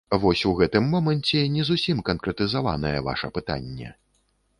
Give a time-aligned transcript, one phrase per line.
[0.21, 3.93] Вось у гэтым моманце не зусім канкрэтызаванае ваша пытанне.